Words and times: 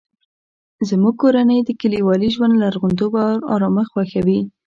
زموږ 0.89 1.13
کورنۍ 1.21 1.59
د 1.63 1.69
کلیوالي 1.81 2.29
ژوند 2.35 2.53
لرغونتوب 2.61 3.11
او 3.23 3.33
ارامښت 3.53 3.91
خوښوي 3.93 4.39